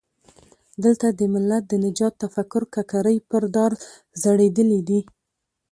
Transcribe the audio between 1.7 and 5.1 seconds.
نجات تفکر ککرۍ پر دار ځړېدلي دي.